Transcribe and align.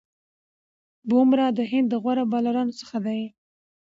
بومراه 1.09 1.51
د 1.57 1.59
هند 1.71 1.87
د 1.89 1.93
غوره 2.03 2.23
بالرانو 2.31 2.77
څخه 2.81 2.97
دئ. 3.05 3.23